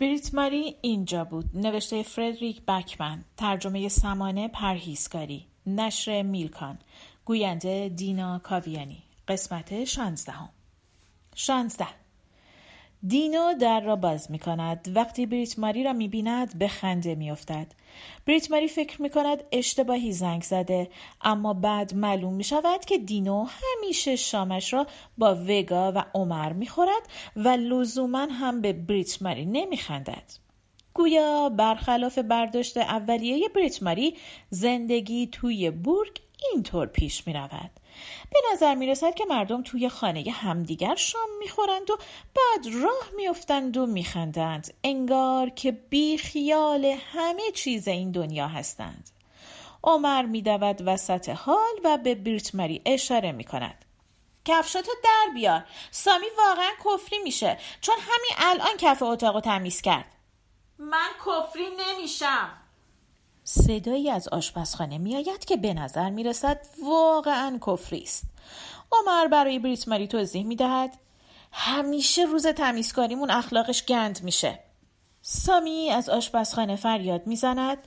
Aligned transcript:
بریت 0.00 0.34
ماری 0.34 0.76
اینجا 0.82 1.24
بود. 1.24 1.50
نوشته 1.54 2.02
فردریک 2.02 2.62
بکمن. 2.62 3.24
ترجمه 3.36 3.88
سمانه 3.88 4.48
پرهیزکاری. 4.48 5.46
نشر 5.66 6.22
میلکان. 6.22 6.78
گوینده 7.24 7.88
دینا 7.88 8.38
کاویانی. 8.38 9.02
قسمت 9.28 9.84
شانزدهم. 9.84 10.48
شانزده. 11.34 11.86
دینو 13.06 13.54
در 13.54 13.80
را 13.80 13.96
باز 13.96 14.30
می 14.30 14.38
کند. 14.38 14.92
وقتی 14.94 15.26
بریت 15.26 15.58
ماری 15.58 15.84
را 15.84 15.92
می 15.92 16.08
بیند 16.08 16.58
به 16.58 16.68
خنده 16.68 17.14
می 17.14 17.30
افتد. 17.30 17.66
بریت 18.26 18.50
ماری 18.50 18.68
فکر 18.68 19.02
می 19.02 19.10
کند 19.10 19.42
اشتباهی 19.52 20.12
زنگ 20.12 20.42
زده 20.42 20.90
اما 21.20 21.54
بعد 21.54 21.94
معلوم 21.94 22.34
می 22.34 22.44
شود 22.44 22.84
که 22.84 22.98
دینو 22.98 23.46
همیشه 23.48 24.16
شامش 24.16 24.72
را 24.72 24.86
با 25.18 25.34
وگا 25.34 25.92
و 25.92 26.04
عمر 26.14 26.52
می 26.52 26.66
خورد 26.66 27.08
و 27.36 27.48
لزوما 27.48 28.26
هم 28.30 28.60
به 28.60 28.72
بریت 28.72 29.22
ماری 29.22 29.46
نمی 29.46 29.76
خندد. 29.76 30.32
گویا 30.94 31.48
برخلاف 31.48 32.18
برداشت 32.18 32.76
اولیه 32.76 33.48
بریت 33.48 33.82
ماری 33.82 34.16
زندگی 34.50 35.26
توی 35.26 35.70
بورگ 35.70 36.20
اینطور 36.52 36.86
پیش 36.86 37.26
می 37.26 37.32
رود. 37.32 37.70
به 38.32 38.38
نظر 38.52 38.74
می 38.74 38.86
رسد 38.86 39.14
که 39.14 39.24
مردم 39.24 39.62
توی 39.62 39.88
خانه 39.88 40.30
همدیگر 40.30 40.94
شام 40.94 41.28
می 41.38 41.48
خورند 41.48 41.90
و 41.90 41.96
بعد 42.34 42.74
راه 42.74 43.10
می 43.16 43.28
افتند 43.28 43.76
و 43.76 43.86
می 43.86 44.04
خندند. 44.04 44.74
انگار 44.84 45.48
که 45.48 45.72
بی 45.72 46.18
خیال 46.18 46.84
همه 46.84 47.50
چیز 47.54 47.88
این 47.88 48.10
دنیا 48.10 48.48
هستند. 48.48 49.10
عمر 49.84 50.22
می 50.22 50.42
دود 50.42 50.82
وسط 50.86 51.28
حال 51.28 51.74
و 51.84 51.98
به 51.98 52.14
بریت 52.14 52.54
مری 52.54 52.82
اشاره 52.86 53.32
می 53.32 53.44
کند. 53.44 53.84
کفشاتو 54.44 54.90
در 55.04 55.34
بیار 55.34 55.64
سامی 55.90 56.26
واقعا 56.38 56.70
کفری 56.84 57.18
میشه 57.18 57.58
چون 57.80 57.94
همین 58.00 58.60
الان 58.60 58.76
کف 58.78 59.02
اتاق 59.02 59.40
تمیز 59.40 59.80
کرد 59.80 60.04
من 60.78 61.08
کفری 61.26 61.66
نمیشم 61.78 62.59
صدایی 63.44 64.10
از 64.10 64.28
آشپزخانه 64.28 64.98
میآید 64.98 65.44
که 65.44 65.56
به 65.56 65.74
نظر 65.74 66.10
می 66.10 66.24
رسد 66.24 66.66
واقعا 66.84 67.58
کفری 67.66 68.02
است. 68.02 68.24
عمر 68.92 69.26
برای 69.26 69.58
بریت 69.58 69.88
ماری 69.88 70.08
توضیح 70.08 70.44
می 70.44 70.56
دهد 70.56 70.98
همیشه 71.52 72.24
روز 72.24 72.46
تمیزکاریمون 72.46 73.30
اخلاقش 73.30 73.86
گند 73.86 74.22
میشه. 74.22 74.58
سامی 75.22 75.90
از 75.90 76.08
آشپزخانه 76.08 76.76
فریاد 76.76 77.26
می‌زند 77.26 77.78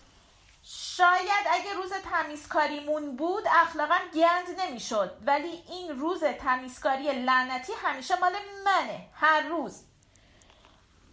شاید 0.63 1.45
اگه 1.51 1.73
روز 1.73 1.91
تمیزکاریمون 2.11 3.15
بود 3.15 3.43
اخلاقا 3.61 3.95
گند 4.15 4.59
نمی‌شد 4.59 5.17
ولی 5.25 5.63
این 5.69 5.99
روز 5.99 6.23
تمیزکاری 6.39 7.03
لعنتی 7.03 7.73
همیشه 7.83 8.19
مال 8.19 8.31
منه 8.65 9.07
هر 9.13 9.41
روز. 9.41 9.83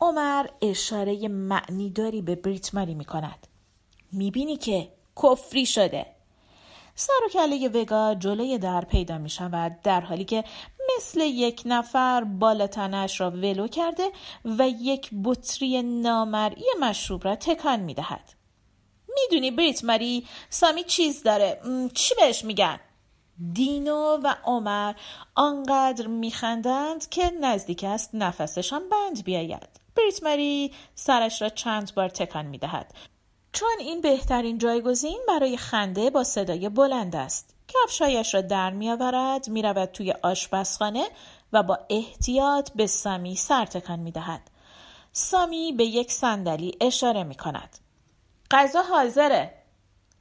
عمر 0.00 0.46
اشاره 0.62 1.28
معنیداری 1.28 2.22
به 2.22 2.34
بریت 2.34 2.74
ماری 2.74 2.94
می 2.94 3.04
کند 3.04 3.46
می‌بینی 4.12 4.56
که 4.56 4.92
کفری 5.22 5.66
شده 5.66 6.06
سر 6.94 7.12
و 7.26 7.28
کله 7.28 7.68
وگا 7.68 8.14
جلوی 8.14 8.58
در 8.58 8.84
پیدا 8.84 9.18
می 9.18 9.30
شود 9.30 9.82
در 9.82 10.00
حالی 10.00 10.24
که 10.24 10.44
مثل 10.96 11.20
یک 11.20 11.62
نفر 11.64 12.24
بالاتنش 12.24 13.20
را 13.20 13.30
ولو 13.30 13.68
کرده 13.68 14.10
و 14.44 14.68
یک 14.68 15.10
بطری 15.24 15.82
نامرئی 15.82 16.64
مشروب 16.80 17.24
را 17.24 17.36
تکان 17.36 17.80
می 17.80 17.94
دهد. 17.94 18.32
می‌دونی 19.14 19.50
بریت 19.50 19.84
ماری 19.84 20.26
سامی 20.50 20.84
چیز 20.84 21.22
داره 21.22 21.60
چی 21.94 22.14
بهش 22.14 22.44
میگن؟ 22.44 22.80
دینو 23.52 24.18
و 24.22 24.34
عمر 24.44 24.94
آنقدر 25.34 26.06
میخندند 26.06 27.08
که 27.08 27.30
نزدیک 27.40 27.84
است 27.84 28.10
نفسشان 28.14 28.88
بند 28.88 29.24
بیاید. 29.24 29.80
بریت 29.96 30.22
ماری 30.22 30.72
سرش 30.94 31.42
را 31.42 31.48
چند 31.48 31.94
بار 31.94 32.08
تکان 32.08 32.46
می‌دهد 32.46 32.94
چون 33.52 33.76
این 33.78 34.00
بهترین 34.00 34.58
جایگزین 34.58 35.20
برای 35.28 35.56
خنده 35.56 36.10
با 36.10 36.24
صدای 36.24 36.68
بلند 36.68 37.16
است 37.16 37.54
کفشایش 37.68 38.34
را 38.34 38.40
در 38.40 38.70
میآورد 38.70 39.48
می‌رود 39.48 39.88
توی 39.88 40.12
آشپزخانه 40.12 41.08
و 41.52 41.62
با 41.62 41.78
احتیاط 41.90 42.70
به 42.74 42.86
سامی 42.86 43.36
سر 43.36 43.64
تکان 43.64 43.98
می‌دهد 43.98 44.40
سامی 45.12 45.72
به 45.72 45.84
یک 45.84 46.12
صندلی 46.12 46.76
اشاره 46.80 47.24
می 47.24 47.34
کند. 47.34 47.78
غذا 48.50 48.82
حاضره. 48.82 49.54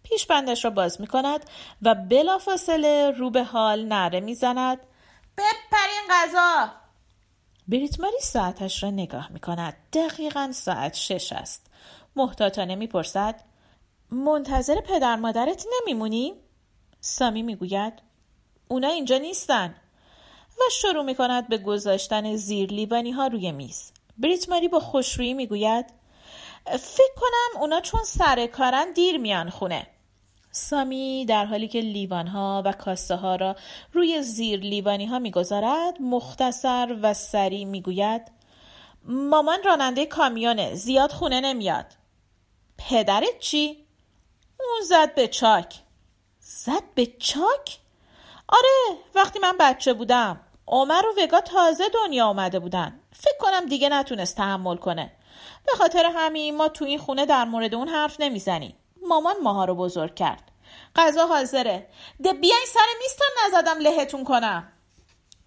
پیشبندش 0.03 0.65
را 0.65 0.71
باز 0.71 1.01
می 1.01 1.07
کند 1.07 1.49
و 1.81 1.95
بلافاصله 1.95 3.11
رو 3.11 3.29
به 3.29 3.43
حال 3.43 3.85
نره 3.85 4.19
می 4.19 4.35
زند. 4.35 4.79
بپرین 5.37 6.01
غذا. 6.09 6.71
بریتماری 7.67 8.19
ساعتش 8.21 8.83
را 8.83 8.89
نگاه 8.89 9.29
می 9.31 9.39
کند. 9.39 9.77
دقیقا 9.93 10.51
ساعت 10.53 10.93
شش 10.93 11.33
است. 11.33 11.68
محتاطانه 12.15 12.75
می‌پرسد 12.75 13.41
منتظر 14.11 14.81
پدر 14.81 15.15
مادرت 15.15 15.65
نمیمونی؟ 15.73 16.33
سامی 17.01 17.43
می‌گوید 17.43 17.93
اونا 18.67 18.87
اینجا 18.87 19.17
نیستن. 19.17 19.75
و 20.59 20.61
شروع 20.71 21.03
می‌کند 21.03 21.47
به 21.47 21.57
گذاشتن 21.57 22.35
زیر 22.35 22.69
لیوانی 22.69 23.11
ها 23.11 23.27
روی 23.27 23.51
میز. 23.51 23.91
بریت 24.17 24.49
ماری 24.49 24.67
با 24.67 24.79
خوشرویی 24.79 25.33
می‌گوید 25.33 25.85
فکر 26.65 27.13
کنم 27.17 27.61
اونا 27.61 27.81
چون 27.81 28.01
سر 28.03 28.47
کارن 28.47 28.91
دیر 28.91 29.17
میان 29.17 29.49
خونه. 29.49 29.87
سامی 30.51 31.25
در 31.25 31.45
حالی 31.45 31.67
که 31.67 31.81
لیوان 31.81 32.27
ها 32.27 32.63
و 32.65 32.71
کاسه 32.71 33.15
ها 33.15 33.35
را 33.35 33.55
روی 33.93 34.21
زیر 34.21 34.59
لیوانی 34.59 35.05
ها 35.05 35.19
می‌گذارد 35.19 36.01
مختصر 36.01 36.97
و 37.01 37.13
سریع 37.13 37.65
می‌گوید 37.65 38.21
مامان 39.03 39.59
راننده 39.65 40.05
کامیونه 40.05 40.75
زیاد 40.75 41.11
خونه 41.11 41.41
نمیاد. 41.41 41.85
پدرت 42.79 43.39
چی؟ 43.39 43.85
اون 44.59 44.81
زد 44.83 45.15
به 45.15 45.27
چاک. 45.27 45.75
زد 46.39 46.83
به 46.95 47.05
چاک؟ 47.05 47.79
آره 48.47 48.97
وقتی 49.15 49.39
من 49.39 49.57
بچه 49.59 49.93
بودم 49.93 50.41
عمر 50.67 51.03
و 51.05 51.21
وگا 51.21 51.41
تازه 51.41 51.83
دنیا 51.93 52.25
آمده 52.25 52.59
بودن. 52.59 52.99
فکر 53.13 53.37
کنم 53.39 53.65
دیگه 53.65 53.89
نتونست 53.89 54.37
تحمل 54.37 54.77
کنه. 54.77 55.11
به 55.65 55.71
خاطر 55.77 56.11
همین 56.15 56.57
ما 56.57 56.67
تو 56.67 56.85
این 56.85 56.99
خونه 56.99 57.25
در 57.25 57.45
مورد 57.45 57.75
اون 57.75 57.87
حرف 57.87 58.15
نمی‌زنیم. 58.19 58.75
مامان 59.07 59.35
ماها 59.43 59.65
رو 59.65 59.75
بزرگ 59.75 60.15
کرد. 60.15 60.51
غذا 60.95 61.27
حاضره. 61.27 61.87
ده 62.23 62.33
بیاین 62.33 62.65
سر 62.67 62.85
میستم 63.03 63.25
نزدم 63.45 63.79
لهتون 63.79 64.23
کنم. 64.23 64.71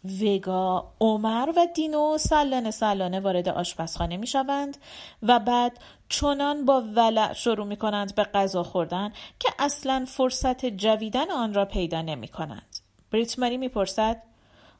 وگا، 0.04 0.92
عمر 1.00 1.52
و 1.56 1.66
دینو 1.74 2.18
سلانه 2.18 2.70
سلانه 2.70 3.20
وارد 3.20 3.48
آشپزخانه 3.48 4.16
می 4.16 4.26
شوند 4.26 4.76
و 5.22 5.38
بعد 5.38 5.78
چنان 6.08 6.64
با 6.64 6.80
ولع 6.80 7.32
شروع 7.32 7.66
می 7.66 7.76
کنند 7.76 8.14
به 8.14 8.24
غذا 8.24 8.62
خوردن 8.62 9.12
که 9.38 9.48
اصلا 9.58 10.04
فرصت 10.08 10.66
جویدن 10.66 11.30
آن 11.30 11.54
را 11.54 11.64
پیدا 11.64 12.02
نمی 12.02 12.28
کنند. 12.28 12.76
بریت 13.10 13.38
ماری 13.38 13.56
می 13.56 13.68
پرسد 13.68 14.22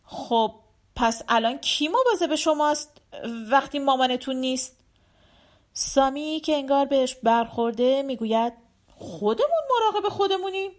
خب 0.04 0.54
پس 0.96 1.22
الان 1.28 1.58
کی 1.58 1.90
به 2.28 2.36
شماست 2.36 3.00
وقتی 3.50 3.78
مامانتون 3.78 4.36
نیست؟ 4.36 4.76
سامی 5.72 6.40
که 6.44 6.56
انگار 6.56 6.86
بهش 6.86 7.14
برخورده 7.14 8.02
می‌گوید 8.02 8.52
خودمون 8.96 9.60
مراقب 9.70 10.08
خودمونیم 10.08 10.70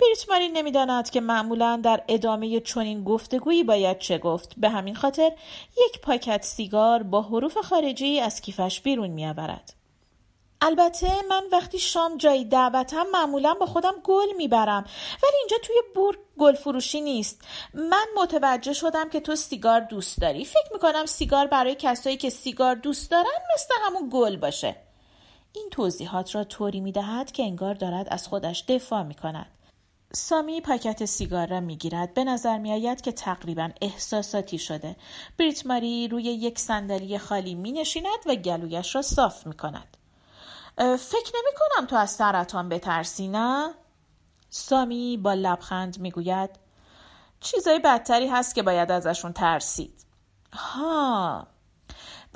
بریت 0.00 0.28
ماری 0.28 0.48
نمی‌داند 0.48 1.10
که 1.10 1.20
معمولا 1.20 1.80
در 1.84 2.04
ادامه 2.08 2.60
چنین 2.60 3.04
گفتگویی 3.04 3.64
باید 3.64 3.98
چه 3.98 4.18
گفت. 4.18 4.52
به 4.56 4.68
همین 4.68 4.94
خاطر 4.94 5.32
یک 5.86 6.00
پاکت 6.00 6.44
سیگار 6.44 7.02
با 7.02 7.22
حروف 7.22 7.58
خارجی 7.58 8.20
از 8.20 8.40
کیفش 8.40 8.80
بیرون 8.80 9.10
میآورد. 9.10 9.74
البته 10.60 11.10
من 11.30 11.42
وقتی 11.52 11.78
شام 11.78 12.16
جایی 12.16 12.44
دعوتم 12.44 13.06
معمولا 13.12 13.54
با 13.54 13.66
خودم 13.66 13.94
گل 14.04 14.36
می‌برم 14.36 14.84
ولی 15.22 15.36
اینجا 15.38 15.56
توی 15.62 15.76
بور 15.94 16.18
گل 16.38 16.54
فروشی 16.54 17.00
نیست. 17.00 17.40
من 17.74 18.06
متوجه 18.16 18.72
شدم 18.72 19.08
که 19.08 19.20
تو 19.20 19.36
سیگار 19.36 19.80
دوست 19.80 20.20
داری. 20.20 20.44
فکر 20.44 20.72
می‌کنم 20.72 21.06
سیگار 21.06 21.46
برای 21.46 21.76
کسایی 21.78 22.16
که 22.16 22.30
سیگار 22.30 22.74
دوست 22.74 23.10
دارن 23.10 23.38
مثل 23.54 23.74
همون 23.86 24.08
گل 24.12 24.36
باشه. 24.36 24.76
این 25.52 25.68
توضیحات 25.70 26.34
را 26.34 26.44
طوری 26.44 26.80
می‌دهد 26.80 27.32
که 27.32 27.42
انگار 27.42 27.74
دارد 27.74 28.08
از 28.10 28.28
خودش 28.28 28.64
دفاع 28.68 29.02
می‌کند. 29.02 29.57
سامی 30.12 30.60
پاکت 30.60 31.04
سیگار 31.04 31.46
را 31.46 31.60
می‌گیرد. 31.60 32.14
به 32.14 32.24
نظر 32.24 32.58
میآید 32.58 33.00
که 33.00 33.12
تقریبا 33.12 33.70
احساساتی 33.80 34.58
شده. 34.58 34.96
بریت 35.38 35.66
ماری 35.66 36.08
روی 36.08 36.22
یک 36.22 36.58
صندلی 36.58 37.18
خالی 37.18 37.54
می 37.54 37.72
نشیند 37.72 38.18
و 38.26 38.34
گلویش 38.34 38.94
را 38.94 39.02
صاف 39.02 39.46
می 39.46 39.56
کند 39.56 39.96
فکر 40.78 41.32
نمی 41.34 41.54
کنم 41.56 41.86
تو 41.86 41.96
از 41.96 42.10
سرطان 42.10 42.68
بترسی 42.68 43.28
نه؟ 43.28 43.74
سامی 44.50 45.16
با 45.16 45.34
لبخند 45.34 45.98
می‌گوید 45.98 46.50
چیزای 47.40 47.78
بدتری 47.78 48.28
هست 48.28 48.54
که 48.54 48.62
باید 48.62 48.90
ازشون 48.90 49.32
ترسید. 49.32 50.04
ها. 50.52 51.46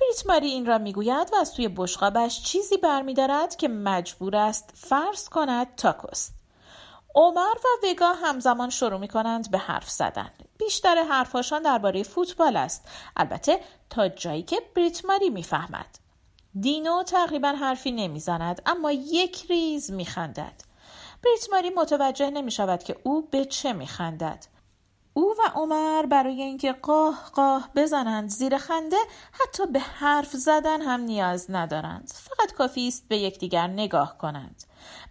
بریت 0.01 0.27
ماری 0.27 0.47
این 0.47 0.67
را 0.67 0.79
می‌گوید 0.79 1.29
و 1.33 1.37
از 1.37 1.55
توی 1.55 1.69
بشقابش 1.69 2.43
چیزی 2.43 2.77
برمیدارد 2.77 3.57
که 3.57 3.69
مجبور 3.69 4.37
است 4.37 4.71
فرض 4.75 5.29
کند 5.29 5.75
تاکوست. 5.77 6.42
عمر 7.15 7.57
و 7.65 7.87
وگا 7.87 8.13
همزمان 8.13 8.71
شروع 8.71 9.01
می 9.01 9.09
کنند 9.09 9.51
به 9.51 9.59
حرف 9.59 9.91
زدن. 9.91 10.31
بیشتر 10.59 11.03
حرفهاشان 11.03 11.63
درباره 11.63 12.03
فوتبال 12.03 12.57
است. 12.57 12.89
البته 13.17 13.61
تا 13.91 14.09
جایی 14.09 14.43
که 14.43 14.63
بریت 14.77 15.05
ماری 15.05 15.31
می‌فهمد. 15.31 15.99
دینو 16.61 17.03
تقریبا 17.03 17.49
حرفی 17.49 17.93
نمی‌زند 17.93 18.63
اما 18.67 18.93
یک 18.93 19.47
ریز 19.51 19.91
میخندد 19.91 20.63
بریت 21.25 21.51
ماری 21.53 21.71
متوجه 21.71 22.31
نمی 22.31 22.51
شود 22.51 22.83
که 22.83 22.97
او 23.03 23.23
به 23.31 23.45
چه 23.45 23.73
میخندد 23.73 24.47
او 25.15 25.35
و 25.39 25.51
عمر 25.55 26.07
برای 26.07 26.43
اینکه 26.43 26.73
قاه 26.73 27.31
قاه 27.35 27.71
بزنند 27.77 28.29
زیر 28.29 28.59
خنده 28.59 28.97
حتی 29.33 29.67
به 29.67 29.79
حرف 29.79 30.31
زدن 30.33 30.83
هم 30.83 31.01
نیاز 31.01 31.51
ندارند 31.51 32.13
فقط 32.15 32.53
کافی 32.53 32.89
است 32.89 33.09
به 33.09 33.19
یکدیگر 33.19 33.67
نگاه 33.67 34.19
کنند 34.19 34.65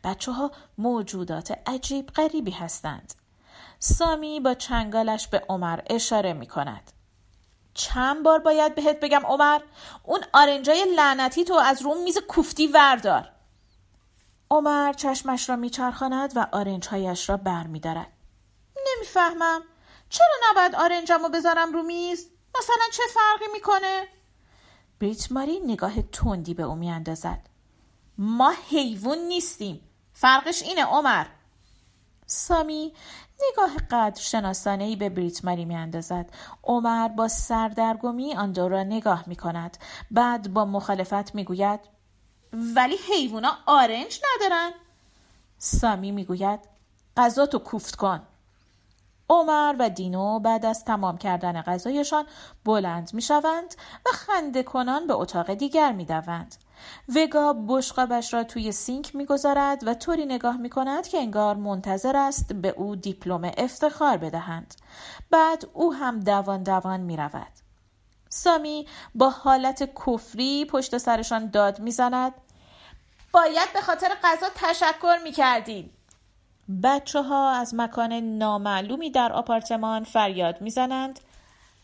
بچه 0.03 0.31
ها 0.31 0.51
موجودات 0.77 1.57
عجیب 1.67 2.07
غریبی 2.07 2.51
هستند. 2.51 3.13
سامی 3.79 4.39
با 4.39 4.53
چنگالش 4.53 5.27
به 5.27 5.45
عمر 5.49 5.79
اشاره 5.89 6.33
می 6.33 6.47
کند 6.47 6.91
چند 7.73 8.23
بار 8.23 8.39
باید 8.39 8.75
بهت 8.75 8.99
بگم 8.99 9.25
عمر 9.25 9.61
اون 10.03 10.19
آرنجای 10.33 10.85
لعنتی 10.95 11.43
تو 11.43 11.53
از 11.53 11.81
روم 11.81 12.03
میز 12.03 12.17
کوفتی 12.17 12.67
وردار. 12.67 13.31
عمر 14.51 14.93
چشمش 14.93 15.49
را 15.49 15.55
میچرخاند 15.55 16.37
و 16.37 16.47
آرنجهایش 16.51 17.29
را 17.29 17.37
برمیدارد. 17.37 18.07
نمی‌فهمم. 18.87 19.61
چرا 20.09 20.35
نباید 20.49 20.75
آرنجمو 20.75 21.29
بذارم 21.29 21.73
رو 21.73 21.83
میز؟ 21.83 22.29
مثلا 22.59 22.85
چه 22.93 23.03
فرقی 23.13 23.51
می‌کنه؟ 23.53 24.07
بریت 24.99 25.31
ماری 25.31 25.59
نگاه 25.59 26.01
تندی 26.01 26.53
به 26.53 26.63
او 26.63 26.75
میاندازد. 26.75 27.49
ما 28.23 28.53
حیوان 28.69 29.17
نیستیم 29.17 29.81
فرقش 30.13 30.63
اینه 30.63 30.85
عمر 30.85 31.25
سامی 32.25 32.93
نگاه 33.49 33.75
قدر 33.91 34.21
شناسانه 34.21 34.83
ای 34.83 34.95
به 34.95 35.09
بریت 35.09 35.45
ماری 35.45 35.65
می 35.65 35.75
اندازد. 35.75 36.29
عمر 36.63 37.07
با 37.07 37.27
سردرگمی 37.27 38.33
آن 38.33 38.51
دو 38.51 38.69
را 38.69 38.83
نگاه 38.83 39.23
می 39.27 39.35
کند. 39.35 39.77
بعد 40.11 40.53
با 40.53 40.65
مخالفت 40.65 41.35
می 41.35 41.43
گوید 41.43 41.79
ولی 42.53 42.95
حیوونا 42.95 43.57
آرنج 43.65 44.21
ندارن. 44.35 44.71
سامی 45.57 46.11
می 46.11 46.25
گوید 46.25 46.59
غذا 47.17 47.45
تو 47.45 47.59
کوفت 47.59 47.95
کن. 47.95 48.21
عمر 49.29 49.75
و 49.79 49.89
دینو 49.89 50.39
بعد 50.39 50.65
از 50.65 50.85
تمام 50.85 51.17
کردن 51.17 51.61
غذایشان 51.61 52.25
بلند 52.65 53.13
می 53.13 53.21
شوند 53.21 53.75
و 54.05 54.09
خنده 54.13 54.63
کنان 54.63 55.07
به 55.07 55.13
اتاق 55.13 55.53
دیگر 55.53 55.91
می 55.91 56.05
دوند. 56.05 56.55
وگا 57.15 57.53
بشقابش 57.67 58.33
را 58.33 58.43
توی 58.43 58.71
سینک 58.71 59.15
می‌گذارد 59.15 59.87
و 59.87 59.93
طوری 59.93 60.25
نگاه 60.25 60.57
می 60.57 60.69
کند 60.69 61.07
که 61.07 61.17
انگار 61.17 61.55
منتظر 61.55 62.17
است 62.17 62.53
به 62.53 62.69
او 62.69 62.95
دیپلم 62.95 63.51
افتخار 63.57 64.17
بدهند. 64.17 64.75
بعد 65.31 65.67
او 65.73 65.93
هم 65.93 66.19
دوان 66.19 66.63
دوان 66.63 66.99
می 66.99 67.17
رود 67.17 67.51
سامی 68.29 68.87
با 69.15 69.29
حالت 69.29 69.89
کفری 70.05 70.65
پشت 70.65 70.97
سرشان 70.97 71.49
داد 71.49 71.79
می‌زند. 71.79 72.33
باید 73.31 73.73
به 73.73 73.81
خاطر 73.81 74.09
غذا 74.23 74.47
تشکر 74.55 75.17
می 75.23 75.31
کردیم 75.31 75.97
بچه 76.83 77.21
ها 77.21 77.51
از 77.51 77.75
مکان 77.75 78.13
نامعلومی 78.13 79.11
در 79.11 79.33
آپارتمان 79.33 80.03
فریاد 80.03 80.61
می‌زنند. 80.61 81.19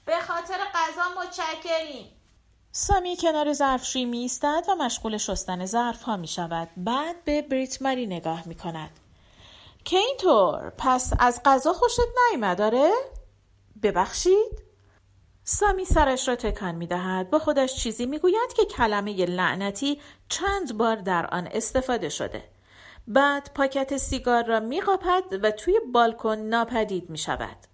به 0.05 0.19
خاطر 0.19 0.57
غذا 0.73 1.21
متشکریم. 1.21 2.16
سامی 2.71 3.17
کنار 3.17 3.53
ظرفشویی 3.53 4.05
می 4.05 4.17
ایستد 4.17 4.63
و 4.67 4.75
مشغول 4.75 5.17
شستن 5.17 5.65
ظرف 5.65 6.03
ها 6.03 6.17
می 6.17 6.27
شود. 6.27 6.69
بعد 6.77 7.23
به 7.23 7.41
بریت 7.41 7.81
مری 7.81 8.07
نگاه 8.07 8.47
می 8.47 8.55
کند. 8.55 8.91
که 9.85 9.97
اینطور 9.97 10.73
پس 10.77 11.13
از 11.19 11.41
غذا 11.45 11.73
خوشت 11.73 11.99
نیامد 12.31 12.57
داره؟ 12.57 12.91
ببخشید؟ 13.83 14.67
سامی 15.43 15.85
سرش 15.85 16.27
را 16.27 16.35
تکان 16.35 16.75
می 16.75 16.87
دهد. 16.87 17.29
با 17.29 17.39
خودش 17.39 17.75
چیزی 17.75 18.05
می 18.05 18.19
گوید 18.19 18.53
که 18.55 18.65
کلمه 18.65 19.25
لعنتی 19.25 20.01
چند 20.29 20.77
بار 20.77 20.95
در 20.95 21.25
آن 21.25 21.47
استفاده 21.51 22.09
شده. 22.09 22.43
بعد 23.07 23.51
پاکت 23.55 23.97
سیگار 23.97 24.45
را 24.45 24.59
می 24.59 24.81
و 25.43 25.51
توی 25.51 25.79
بالکن 25.93 26.37
ناپدید 26.37 27.09
می 27.09 27.17
شود. 27.17 27.66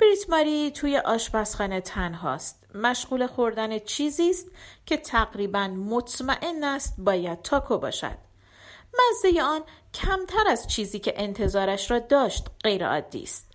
بریت 0.00 0.30
ماری 0.30 0.70
توی 0.70 0.98
آشپزخانه 0.98 1.80
تنهاست. 1.80 2.64
مشغول 2.74 3.26
خوردن 3.26 3.78
چیزی 3.78 4.30
است 4.30 4.46
که 4.86 4.96
تقریبا 4.96 5.68
مطمئن 5.68 6.64
است 6.64 6.94
باید 6.98 7.42
تاکو 7.42 7.78
باشد. 7.78 8.18
مزه 8.94 9.42
آن 9.42 9.60
کمتر 9.94 10.48
از 10.48 10.66
چیزی 10.66 10.98
که 10.98 11.14
انتظارش 11.16 11.90
را 11.90 11.98
داشت 11.98 12.46
غیر 12.64 12.88
عادی 12.88 13.22
است. 13.22 13.50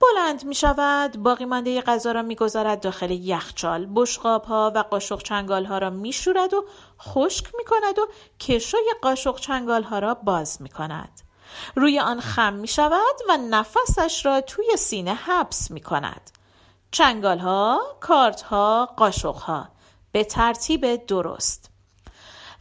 بلند 0.00 0.44
می 0.44 0.54
شود 0.54 1.16
باقی 1.16 1.44
مانده 1.44 1.80
غذا 1.80 2.12
را 2.12 2.22
می 2.22 2.36
گذارد 2.36 2.80
داخل 2.80 3.10
یخچال 3.10 3.88
بشقاب 3.94 4.44
ها 4.44 4.72
و 4.74 4.78
قاشق 4.78 5.22
چنگال 5.22 5.64
ها 5.64 5.78
را 5.78 5.90
می 5.90 6.12
شورد 6.12 6.54
و 6.54 6.64
خشک 7.00 7.46
می 7.58 7.64
کند 7.64 7.98
و 7.98 8.08
کشوی 8.40 8.94
قاشق 9.02 9.36
چنگال 9.36 9.82
ها 9.82 9.98
را 9.98 10.14
باز 10.14 10.62
می 10.62 10.68
کند 10.68 11.20
روی 11.74 12.00
آن 12.00 12.20
خم 12.20 12.52
می 12.52 12.68
شود 12.68 13.16
و 13.28 13.36
نفسش 13.36 14.26
را 14.26 14.40
توی 14.40 14.76
سینه 14.76 15.14
حبس 15.14 15.70
می 15.70 15.80
کند 15.80 16.30
چنگال 16.90 17.38
ها، 17.38 17.80
کارت 18.00 18.42
ها، 18.42 18.86
قاشق 18.96 19.34
ها 19.34 19.68
به 20.12 20.24
ترتیب 20.24 21.06
درست. 21.06 21.70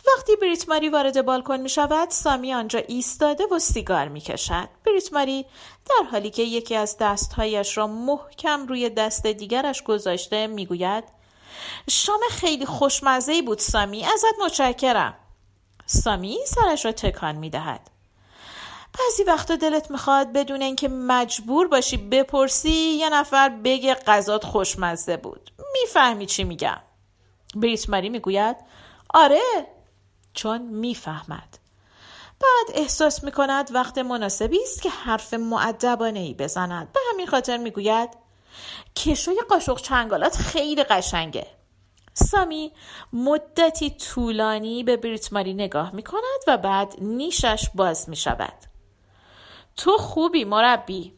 وقتی 0.08 0.36
بریت 0.36 0.70
ماری 0.70 0.90
وارد 0.90 1.26
بالکن 1.26 1.60
می 1.60 1.70
شود 1.70 2.10
سامی 2.10 2.54
آنجا 2.54 2.80
ایستاده 2.80 3.44
و 3.52 3.60
سیگار 3.60 4.08
می 4.08 4.22
کشد 4.22 4.70
بریت 4.86 5.14
ماری 5.14 5.46
در 5.90 6.10
حالی 6.12 6.30
که 6.30 6.44
یکی 6.44 6.76
از 6.76 6.98
دستهایش 7.00 7.78
را 7.78 7.88
محکم 7.88 8.68
روی 8.68 8.90
دست 8.90 9.28
دیگرش 9.28 9.84
گذاشته 9.84 10.48
می 10.48 10.66
گوید 10.66 11.04
شام 11.90 12.20
خیلی 12.32 12.66
خوشمزه 12.66 13.42
بود 13.42 13.60
سامی. 13.60 14.06
ازت 14.06 14.40
متشکرم. 14.46 15.14
سامی 15.86 16.38
سرش 16.46 16.86
را 16.86 16.92
تکان 16.92 17.36
می 17.36 17.50
دهد 17.50 17.93
بعضی 19.00 19.24
وقتا 19.24 19.56
دلت 19.56 19.92
می‌خواد 19.92 20.34
بدون 20.34 20.62
اینکه 20.62 20.88
مجبور 20.88 21.68
باشی 21.68 21.98
بپرسی 21.98 22.70
یه 22.72 23.10
نفر 23.10 23.50
بگه 23.50 23.94
غذات 23.96 24.46
خوشمزه 24.46 25.18
بود. 25.18 25.52
می‌فهمی 25.74 26.26
چی 26.26 26.44
میگم. 26.44 26.82
بریت 27.56 27.90
ماری 27.90 28.10
می‌گوید 28.10 28.56
آره 29.14 29.68
چون 30.34 30.62
می‌فهمد. 30.62 31.58
بعد 32.40 32.78
احساس 32.78 33.24
می‌کند 33.24 33.70
وقت 33.74 33.98
مناسبی 33.98 34.60
است 34.64 34.82
که 34.82 34.90
حرف 34.90 35.34
معدبانه 35.34 36.20
ای 36.20 36.34
بزند. 36.34 36.92
به 36.92 37.00
همین 37.14 37.28
خاطر 37.28 37.58
می‌گوید 37.58 38.10
کشوی 38.96 39.42
قاشق 39.50 39.78
چنگالات 39.78 40.38
خیلی 40.38 40.84
قشنگه. 40.84 41.48
سامی 42.14 42.72
مدتی 43.14 43.90
طولانی 43.90 44.84
به 44.84 44.98
بریت 44.98 45.34
ماری 45.34 45.54
نگاه 45.54 45.96
می 45.96 46.04
و 46.48 46.58
بعد 46.58 46.96
نیشش 47.02 47.70
باز 47.76 48.10
می 48.10 48.16
شود. 48.16 48.73
تو 49.78 49.98
خوبی 49.98 50.46
مربی. 50.46 51.14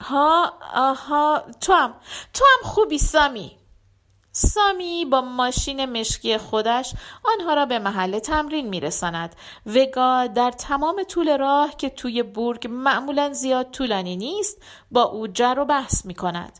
ها 0.00 0.52
آها 0.74 1.42
تو 1.60 1.72
هم 1.72 1.94
تو 2.34 2.44
هم 2.44 2.70
خوبی 2.70 2.98
سامی. 2.98 3.58
سامی 4.34 5.04
با 5.04 5.20
ماشین 5.20 5.84
مشکی 5.84 6.38
خودش 6.38 6.94
آنها 7.24 7.54
را 7.54 7.66
به 7.66 7.78
محل 7.78 8.18
تمرین 8.18 8.68
میرساند. 8.68 9.36
وگا 9.66 10.26
در 10.26 10.50
تمام 10.50 11.02
طول 11.02 11.38
راه 11.38 11.76
که 11.76 11.90
توی 11.90 12.22
بورگ 12.22 12.66
معمولا 12.70 13.32
زیاد 13.32 13.70
طولانی 13.70 14.16
نیست 14.16 14.62
با 14.90 15.02
او 15.02 15.26
جر 15.26 15.54
و 15.58 15.64
بحث 15.64 16.06
می 16.06 16.14
کند 16.14 16.58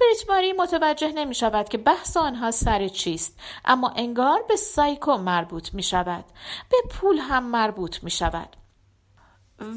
بریت 0.00 0.30
ماری 0.30 0.52
متوجه 0.52 1.12
نمی 1.12 1.34
شود 1.34 1.68
که 1.68 1.78
بحث 1.78 2.16
آنها 2.16 2.50
سر 2.50 2.88
چیست 2.88 3.38
اما 3.64 3.88
انگار 3.96 4.44
به 4.48 4.56
سایکو 4.56 5.16
مربوط 5.16 5.74
می 5.74 5.82
شود 5.82 6.24
به 6.70 6.76
پول 6.90 7.18
هم 7.18 7.42
مربوط 7.44 8.02
می 8.04 8.10
شود 8.10 8.56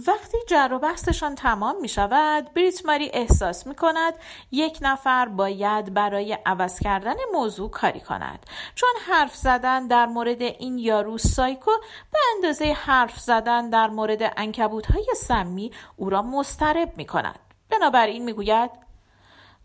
وقتی 0.07 0.37
جر 0.47 0.69
و 0.71 0.79
بحثشان 0.79 1.35
تمام 1.35 1.81
می 1.81 1.87
شود 1.87 2.53
بریت 2.53 2.85
ماری 2.85 3.09
احساس 3.13 3.67
می 3.67 3.75
کند 3.75 4.13
یک 4.51 4.77
نفر 4.81 5.25
باید 5.25 5.93
برای 5.93 6.37
عوض 6.45 6.79
کردن 6.79 7.15
موضوع 7.33 7.69
کاری 7.69 7.99
کند 7.99 8.45
چون 8.75 8.89
حرف 9.07 9.35
زدن 9.35 9.87
در 9.87 10.05
مورد 10.05 10.41
این 10.41 10.77
یارو 10.77 11.17
سایکو 11.17 11.71
به 12.11 12.19
اندازه 12.35 12.73
حرف 12.73 13.19
زدن 13.19 13.69
در 13.69 13.87
مورد 13.87 14.33
انکبوت 14.37 14.91
های 14.91 15.07
سمی 15.15 15.71
او 15.95 16.09
را 16.09 16.21
مسترب 16.21 16.97
می 16.97 17.05
کند 17.05 17.39
بنابراین 17.69 18.25
می 18.25 18.33
گوید 18.33 18.85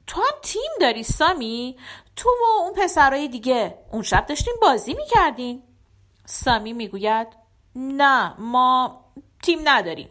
تو 0.06 0.20
هم 0.20 0.40
تیم 0.42 0.70
داری 0.80 1.02
سامی؟ 1.02 1.76
تو 2.16 2.28
و 2.28 2.62
اون 2.62 2.72
پسرهای 2.72 3.28
دیگه 3.28 3.78
اون 3.92 4.02
شب 4.02 4.26
داشتیم 4.26 4.54
بازی 4.62 4.94
می 4.94 5.06
کردین؟ 5.06 5.62
سامی 6.24 6.72
می 6.72 6.88
گوید 6.88 7.26
نه 7.76 8.40
ما 8.40 8.99
تیم 9.42 9.58
نداریم 9.64 10.08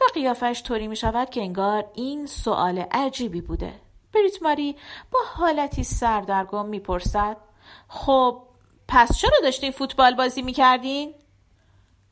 و 0.00 0.04
قیافش 0.14 0.62
طوری 0.62 0.88
می 0.88 0.96
شود 0.96 1.30
که 1.30 1.40
انگار 1.40 1.90
این 1.94 2.26
سوال 2.26 2.78
عجیبی 2.78 3.40
بوده 3.40 3.72
بریت 4.14 4.42
ماری 4.42 4.76
با 5.10 5.18
حالتی 5.34 5.84
سردرگم 5.84 6.66
می‌پرسد 6.66 7.36
خب 7.88 8.42
پس 8.88 9.18
چرا 9.18 9.36
داشتین 9.42 9.70
فوتبال 9.70 10.14
بازی 10.14 10.42
می‌کردین؟ 10.42 11.14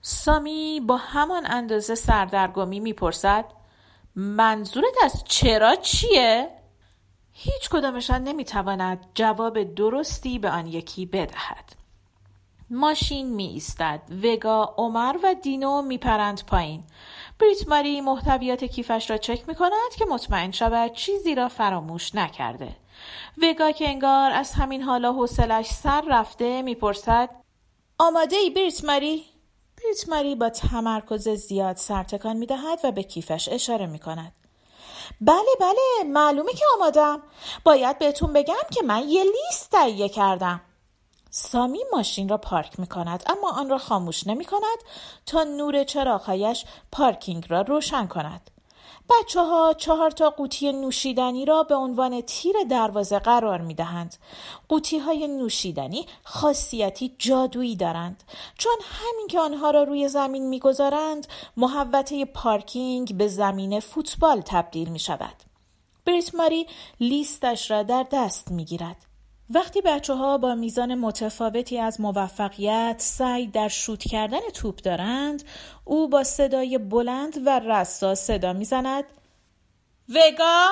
سامی 0.00 0.80
با 0.86 0.96
همان 0.96 1.46
اندازه 1.46 1.94
سردرگمی 1.94 2.80
می‌پرسد 2.80 3.44
منظورت 4.14 4.94
از 5.04 5.24
چرا 5.24 5.74
چیه؟ 5.74 6.50
هیچ 7.32 7.70
کدامشان 7.70 8.22
نمی‌تواند 8.22 9.06
جواب 9.14 9.74
درستی 9.74 10.38
به 10.38 10.50
آن 10.50 10.66
یکی 10.66 11.06
بدهد 11.06 11.77
ماشین 12.70 13.34
می 13.34 13.46
ایستد. 13.46 14.00
وگا، 14.24 14.74
عمر 14.76 15.16
و 15.22 15.34
دینو 15.34 15.82
می 15.82 15.98
پرند 15.98 16.44
پایین. 16.46 16.84
بریت 17.40 17.68
ماری 17.68 18.00
محتویات 18.00 18.64
کیفش 18.64 19.10
را 19.10 19.16
چک 19.16 19.48
می 19.48 19.54
کند 19.54 19.94
که 19.98 20.04
مطمئن 20.04 20.50
شود 20.50 20.92
چیزی 20.92 21.34
را 21.34 21.48
فراموش 21.48 22.14
نکرده. 22.14 22.76
وگا 23.42 23.70
که 23.70 23.88
انگار 23.88 24.32
از 24.32 24.52
همین 24.52 24.82
حالا 24.82 25.12
حوصلش 25.12 25.66
سر 25.66 26.04
رفته 26.08 26.62
می‌پرسد 26.62 27.30
آماده 27.98 28.36
ای 28.36 28.50
بریت 28.50 28.84
ماری؟ 28.84 29.24
بریت 29.76 30.08
ماری 30.08 30.34
با 30.34 30.50
تمرکز 30.50 31.28
زیاد 31.28 31.76
سرتکان 31.76 32.36
می 32.36 32.46
دهد 32.46 32.80
و 32.84 32.92
به 32.92 33.02
کیفش 33.02 33.48
اشاره 33.52 33.86
می 33.86 33.98
کند. 33.98 34.32
بله 35.20 35.54
بله 35.60 36.04
معلومه 36.06 36.52
که 36.52 36.64
آمادم 36.76 37.22
باید 37.64 37.98
بهتون 37.98 38.32
بگم 38.32 38.54
که 38.70 38.82
من 38.82 39.08
یه 39.08 39.24
لیست 39.24 39.70
تهیه 39.70 40.08
کردم 40.08 40.60
سامی 41.30 41.80
ماشین 41.92 42.28
را 42.28 42.38
پارک 42.38 42.80
می 42.80 42.86
کند 42.86 43.22
اما 43.26 43.50
آن 43.50 43.70
را 43.70 43.78
خاموش 43.78 44.26
نمی 44.26 44.44
کند 44.44 44.78
تا 45.26 45.44
نور 45.44 45.84
چراغهایش 45.84 46.64
پارکینگ 46.92 47.46
را 47.48 47.60
روشن 47.60 48.06
کند 48.06 48.50
بچه 49.10 49.40
ها 49.40 49.74
چهار 49.78 50.10
تا 50.10 50.30
قوطی 50.30 50.72
نوشیدنی 50.72 51.44
را 51.44 51.62
به 51.62 51.74
عنوان 51.74 52.20
تیر 52.20 52.56
دروازه 52.70 53.18
قرار 53.18 53.60
می 53.60 53.74
دهند. 53.74 54.16
قوطی 54.68 54.98
های 54.98 55.28
نوشیدنی 55.28 56.06
خاصیتی 56.24 57.14
جادویی 57.18 57.76
دارند 57.76 58.22
چون 58.58 58.76
همین 58.82 59.26
که 59.26 59.40
آنها 59.40 59.70
را 59.70 59.82
روی 59.82 60.08
زمین 60.08 60.48
می 60.48 60.58
گذارند 60.58 61.26
محوطه 61.56 62.24
پارکینگ 62.24 63.16
به 63.16 63.28
زمین 63.28 63.80
فوتبال 63.80 64.40
تبدیل 64.40 64.88
می 64.88 64.98
شود. 64.98 65.34
بریت 66.04 66.34
ماری 66.34 66.66
لیستش 67.00 67.70
را 67.70 67.82
در 67.82 68.06
دست 68.12 68.50
می 68.50 68.64
گیرد. 68.64 69.07
وقتی 69.50 69.80
بچه 69.80 70.14
ها 70.14 70.38
با 70.38 70.54
میزان 70.54 70.94
متفاوتی 70.94 71.78
از 71.78 72.00
موفقیت 72.00 72.96
سعی 72.98 73.46
در 73.46 73.68
شوت 73.68 74.04
کردن 74.04 74.40
توپ 74.54 74.82
دارند 74.82 75.44
او 75.84 76.08
با 76.08 76.24
صدای 76.24 76.78
بلند 76.78 77.46
و 77.46 77.58
رسا 77.58 78.14
صدا 78.14 78.52
می‌زند. 78.52 79.04
وگا؟ 80.08 80.66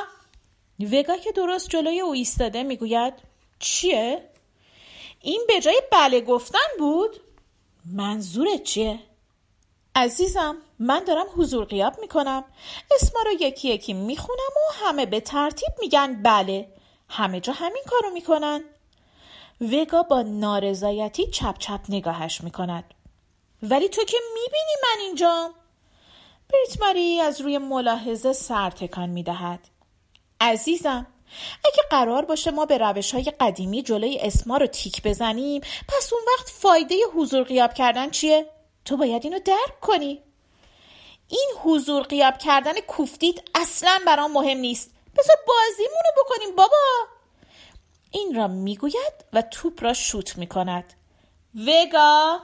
وگا 0.92 1.16
که 1.16 1.32
درست 1.32 1.70
جلوی 1.70 2.00
او 2.00 2.12
ایستاده. 2.12 2.62
می‌گوید. 2.62 3.14
چیه؟ 3.58 4.30
این 5.20 5.44
به 5.48 5.60
جای 5.60 5.82
بله 5.92 6.20
گفتن 6.20 6.68
بود. 6.78 7.20
منظورت 7.94 8.62
چیه؟ 8.62 8.98
عزیزم 9.94 10.56
من 10.78 11.04
دارم 11.04 11.26
حضور 11.36 11.64
قیاب 11.64 12.00
می‌کنم. 12.00 12.44
اسما 12.94 13.20
رو 13.22 13.32
یکی 13.40 13.68
یکی 13.68 13.92
می‌خونم 13.92 14.38
و 14.38 14.86
همه 14.86 15.06
به 15.06 15.20
ترتیب 15.20 15.70
میگن 15.80 16.22
بله. 16.22 16.68
همه 17.08 17.40
جا 17.40 17.52
همین 17.52 17.82
کارو 17.86 18.10
می‌کنن. 18.14 18.64
وگا 19.60 20.02
با 20.02 20.22
نارضایتی 20.22 21.26
چپ 21.26 21.58
چپ 21.58 21.80
نگاهش 21.88 22.40
می‌کند. 22.40 22.94
ولی 23.62 23.88
تو 23.88 24.04
که 24.04 24.16
می‌بینی 24.34 24.72
من 24.82 25.00
اینجام 25.00 25.54
بریت 26.52 26.82
ماری 26.82 27.20
از 27.20 27.40
روی 27.40 27.58
ملاحظه 27.58 28.32
سر 28.32 28.70
تکان 28.70 29.08
می‌دهد. 29.08 29.60
عزیزم 30.40 31.06
اگه 31.64 31.82
قرار 31.90 32.24
باشه 32.24 32.50
ما 32.50 32.66
به 32.66 32.78
روش 32.78 33.14
های 33.14 33.24
قدیمی 33.24 33.82
جلوی 33.82 34.18
اسما 34.20 34.56
رو 34.56 34.66
تیک 34.66 35.02
بزنیم 35.02 35.60
پس 35.88 36.12
اون 36.12 36.22
وقت 36.26 36.48
فایده 36.48 36.94
حضور 37.14 37.42
قیاب 37.42 37.74
کردن 37.74 38.10
چیه؟ 38.10 38.46
تو 38.84 38.96
باید 38.96 39.24
اینو 39.24 39.38
درک 39.38 39.80
کنی. 39.80 40.22
این 41.28 41.50
حضور 41.64 42.02
قیاب 42.02 42.38
کردن 42.38 42.80
کوفتیت 42.80 43.36
اصلا 43.54 43.98
برام 44.06 44.32
مهم 44.32 44.58
نیست. 44.58 44.90
بذار 45.18 45.36
بازیمونو 45.46 46.10
بکنیم 46.24 46.56
بابا. 46.56 47.06
این 48.10 48.34
را 48.34 48.46
می‌گوید 48.46 49.24
و 49.32 49.42
توپ 49.42 49.84
را 49.84 49.92
شوت 49.92 50.38
می‌کند. 50.38 50.92
وگا. 51.54 52.40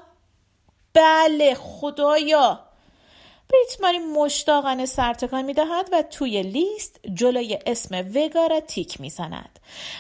بله 0.94 1.54
خدایا. 1.54 2.71
بریت 3.52 3.80
ماری 3.82 3.98
مشتاقانه 3.98 4.86
سرتکان 4.86 5.44
می 5.44 5.54
دهد 5.54 5.88
و 5.92 6.02
توی 6.02 6.42
لیست 6.42 7.00
جلوی 7.14 7.58
اسم 7.66 7.94
وگا 8.14 8.46
را 8.46 8.60
تیک 8.60 9.00
می 9.00 9.10
زند. 9.10 9.58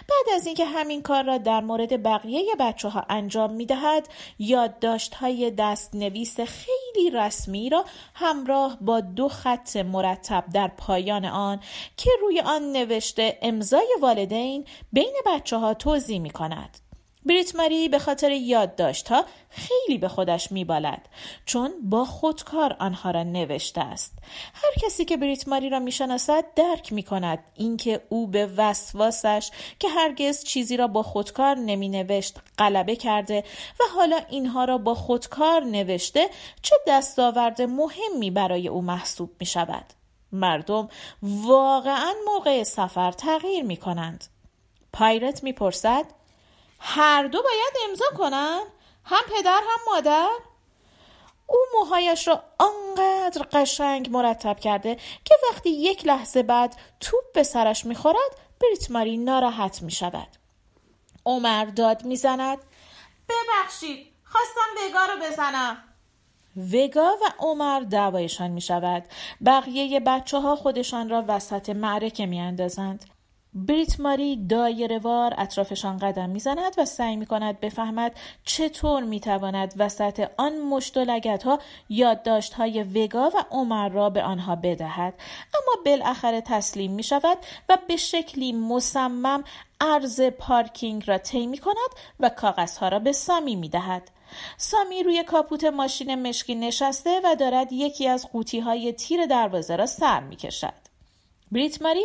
بعد 0.08 0.34
از 0.34 0.46
اینکه 0.46 0.64
همین 0.64 1.02
کار 1.02 1.24
را 1.24 1.38
در 1.38 1.60
مورد 1.60 2.02
بقیه 2.02 2.54
بچه 2.60 2.88
ها 2.88 3.06
انجام 3.08 3.52
می 3.52 3.66
دهد 3.66 4.08
یادداشت 4.38 5.14
های 5.14 5.50
دست 5.50 5.94
نویس 5.94 6.40
خیلی 6.40 7.10
رسمی 7.10 7.70
را 7.70 7.84
همراه 8.14 8.78
با 8.80 9.00
دو 9.00 9.28
خط 9.28 9.76
مرتب 9.76 10.44
در 10.54 10.68
پایان 10.68 11.24
آن 11.24 11.60
که 11.96 12.10
روی 12.20 12.40
آن 12.40 12.72
نوشته 12.72 13.38
امضای 13.42 13.96
والدین 14.00 14.64
بین 14.92 15.14
بچه 15.26 15.56
ها 15.56 15.74
توضیح 15.74 16.20
می 16.20 16.30
کند. 16.30 16.91
بریت 17.26 17.56
ماری 17.56 17.88
به 17.88 17.98
خاطر 17.98 18.30
یادداشت 18.30 19.08
ها 19.08 19.24
خیلی 19.50 19.98
به 19.98 20.08
خودش 20.08 20.52
میبالد 20.52 21.08
چون 21.46 21.72
با 21.82 22.04
خودکار 22.04 22.76
آنها 22.78 23.10
را 23.10 23.22
نوشته 23.22 23.80
است. 23.80 24.18
هر 24.54 24.70
کسی 24.86 25.04
که 25.04 25.16
بریت 25.16 25.48
ماری 25.48 25.68
را 25.68 25.78
می‌شناسد 25.78 26.44
درک 26.56 26.92
می 26.92 27.02
کند 27.02 27.38
اینکه 27.54 28.00
او 28.08 28.26
به 28.26 28.46
وسواسش 28.56 29.50
که 29.78 29.88
هرگز 29.88 30.44
چیزی 30.44 30.76
را 30.76 30.86
با 30.86 31.02
خودکار 31.02 31.56
نمی 31.56 31.88
نوشت 31.88 32.38
غلبه 32.58 32.96
کرده 32.96 33.44
و 33.80 33.84
حالا 33.94 34.20
اینها 34.30 34.64
را 34.64 34.78
با 34.78 34.94
خودکار 34.94 35.64
نوشته 35.64 36.28
چه 36.62 36.76
دستاورد 36.86 37.62
مهمی 37.62 38.30
برای 38.30 38.68
او 38.68 38.82
محسوب 38.82 39.30
می 39.40 39.46
شود 39.46 39.84
مردم 40.32 40.88
واقعا 41.22 42.12
موقع 42.26 42.62
سفر 42.62 43.12
تغییر 43.12 43.64
می 43.64 43.76
کنند 43.76 44.24
پایرت 44.92 45.44
می‌پرسد 45.44 46.04
هر 46.84 47.26
دو 47.26 47.42
باید 47.42 47.88
امضا 47.88 48.04
کنن 48.18 48.60
هم 49.04 49.22
پدر 49.36 49.60
هم 49.68 49.94
مادر 49.94 50.28
او 51.46 51.58
موهایش 51.78 52.28
را 52.28 52.42
آنقدر 52.58 53.42
قشنگ 53.52 54.10
مرتب 54.10 54.60
کرده 54.60 54.96
که 55.24 55.34
وقتی 55.50 55.70
یک 55.70 56.06
لحظه 56.06 56.42
بعد 56.42 56.76
توپ 57.00 57.32
به 57.34 57.42
سرش 57.42 57.86
می‌خورد 57.86 58.36
بریت 58.60 58.90
ماری 58.90 59.16
ناراحت 59.16 59.82
می 59.82 59.90
شود. 59.90 60.28
عمر 61.26 61.64
داد 61.64 62.04
می‌زند 62.04 62.58
ببخشید 63.28 64.06
خواستم 64.24 64.60
وگا 64.88 65.04
رو 65.04 65.20
بزنم 65.30 65.84
وگا 66.72 67.16
و 67.22 67.32
عمر 67.38 67.80
دعوایشان 67.80 68.50
می 68.50 68.60
شود. 68.60 69.04
بقیه 69.46 70.00
بچه 70.00 70.38
ها 70.38 70.56
خودشان 70.56 71.08
را 71.08 71.24
وسط 71.28 71.70
معرکه 71.70 72.26
می 72.26 72.40
اندازند. 72.40 73.11
بریت 73.54 74.00
ماری 74.00 74.46
دایرهوار 74.46 75.34
اطرافشان 75.38 75.98
قدم 75.98 76.30
می‌زند 76.30 76.74
و 76.78 76.84
سعی 76.84 77.16
می 77.16 77.26
کند 77.26 77.60
بفهمد 77.60 78.16
چطور 78.44 79.02
می 79.02 79.20
تواند 79.20 79.74
وسط 79.76 80.30
آن 80.36 80.60
مشت 80.60 80.96
و 80.96 81.00
لگت 81.00 81.42
ها 81.42 81.58
یادداشت 81.88 82.54
های 82.54 82.82
وگا 82.82 83.30
و 83.34 83.44
عمر 83.50 83.88
را 83.88 84.10
به 84.10 84.22
آنها 84.22 84.56
بدهد 84.56 85.14
اما 85.54 85.82
بالاخره 85.86 86.40
تسلیم 86.40 86.92
می 86.92 87.02
شود 87.02 87.38
و 87.68 87.78
به 87.88 87.96
شکلی 87.96 88.52
مصمم 88.52 89.44
ارز 89.80 90.20
پارکینگ 90.20 91.04
را 91.06 91.18
طی 91.18 91.46
می 91.46 91.58
کند 91.58 91.90
و 92.20 92.28
کاغذها 92.28 92.88
را 92.88 92.98
به 92.98 93.12
سامی 93.12 93.56
می 93.56 93.68
دهد. 93.68 94.10
سامی 94.56 95.02
روی 95.02 95.24
کاپوت 95.24 95.64
ماشین 95.64 96.14
مشکی 96.28 96.54
نشسته 96.54 97.20
و 97.24 97.36
دارد 97.36 97.72
یکی 97.72 98.08
از 98.08 98.28
قوطی 98.32 98.60
های 98.60 98.92
تیر 98.92 99.26
دروازه 99.26 99.76
را 99.76 99.86
سر 99.86 100.20
می 100.20 100.36
کشد. 100.36 100.81
بریت 101.52 101.82
ماری 101.82 102.04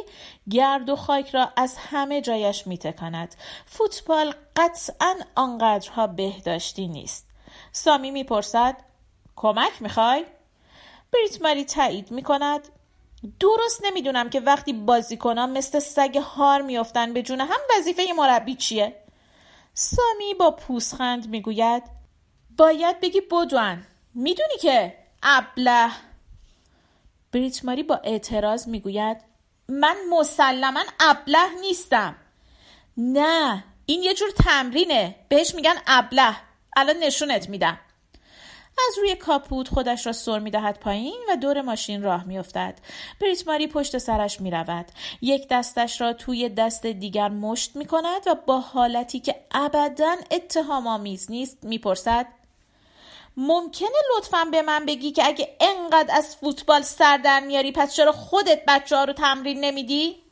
گرد 0.50 0.90
و 0.90 0.96
خاک 0.96 1.30
را 1.30 1.52
از 1.56 1.78
همه 1.78 2.22
جایش 2.22 2.68
میتکاند. 2.68 3.36
فوتبال 3.66 4.34
قطعا 4.56 5.16
آنقدرها 5.36 6.08
بهداشتی 6.08 6.88
نیست. 6.88 7.28
سامی 7.72 8.12
می‌پرسد 8.12 8.78
کمک 9.36 9.82
می‌خوای؟ 9.82 10.26
بریت 11.14 11.42
ماری 11.42 11.66
تایید 11.66 12.12
می‌کند 12.12 12.70
درست 13.40 13.86
نمی‌دونم 13.86 14.30
که 14.30 14.40
وقتی 14.40 14.74
بازیکنان 14.74 15.58
مثل 15.58 15.80
سگ 15.80 16.18
هار 16.18 16.62
میافتن 16.62 17.14
به 17.14 17.22
جون 17.22 17.42
هم 17.42 17.60
وظیفه 17.78 18.04
مربی 18.18 18.56
چیه؟ 18.56 18.96
سامی 19.74 20.34
با 20.40 20.52
پوسخند 20.52 21.30
می‌گوید 21.30 21.84
باید 22.58 23.00
بگی 23.00 23.22
بدون 23.22 23.84
می‌دونی 24.14 24.58
که؟ 24.62 24.98
ابله. 25.24 25.90
بریت 27.32 27.66
ماری 27.66 27.84
با 27.84 27.96
اعتراض 27.96 28.68
می‌گوید 28.68 29.27
من 29.70 29.96
مسلما 30.10 30.84
ابله 31.00 31.50
نیستم. 31.62 32.16
نه 32.98 33.64
این 33.86 34.04
یه 34.04 34.14
جور 34.14 34.30
تمرینه. 34.30 35.16
بهش 35.30 35.56
میگن 35.56 35.76
ابله. 35.88 36.36
الان 36.78 36.96
نشونت 36.98 37.50
میدم. 37.50 37.80
از 38.90 38.98
روی 38.98 39.16
کاپوت 39.16 39.68
خودش 39.68 40.06
را 40.06 40.14
سر 40.14 40.40
می‌دهد 40.40 40.80
پایین 40.80 41.26
و 41.30 41.36
دور 41.36 41.62
ماشین 41.62 42.04
راه 42.04 42.24
میافتد. 42.24 42.80
بریت 43.22 43.48
ماری 43.48 43.68
پشت 43.68 43.98
سرش 43.98 44.42
می‌رود. 44.42 44.86
یک 45.22 45.48
دستش 45.50 46.02
را 46.02 46.14
توی 46.14 46.50
دست 46.50 46.86
دیگر 46.86 47.30
مشت 47.30 47.76
می‌کند 47.76 48.22
و 48.28 48.36
با 48.36 48.60
حالتی 48.60 49.20
که 49.20 49.36
ابدا 49.52 50.16
اتهام 50.32 50.88
آمیز 50.88 51.32
نیست 51.32 51.58
می‌پرسد 51.64 52.26
ممکنه 53.38 53.90
لطفا 54.18 54.46
به 54.52 54.62
من 54.62 54.86
بگی 54.86 55.12
که 55.12 55.26
اگه 55.26 55.58
انقدر 55.60 56.16
از 56.16 56.36
فوتبال 56.36 56.82
سر 56.82 57.18
در 57.18 57.40
میاری 57.40 57.72
پس 57.72 57.96
چرا 57.96 58.12
خودت 58.12 58.64
بچه 58.68 58.96
ها 58.96 59.04
رو 59.04 59.14
تمرین 59.14 59.60
نمیدی؟ 59.60 60.24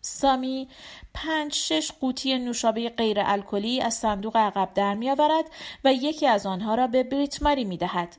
سامی 0.00 0.68
پنج 1.14 1.54
شش 1.54 1.92
قوطی 2.00 2.38
نوشابه 2.38 2.88
غیر 2.88 3.16
الکلی 3.20 3.80
از 3.80 3.94
صندوق 3.94 4.36
عقب 4.36 4.70
در 4.74 4.94
می 4.94 5.10
آورد 5.10 5.44
و 5.84 5.92
یکی 5.92 6.26
از 6.26 6.46
آنها 6.46 6.74
را 6.74 6.86
به 6.86 7.02
بریت 7.02 7.42
ماری 7.42 7.64
می 7.64 7.76
دهد. 7.76 8.16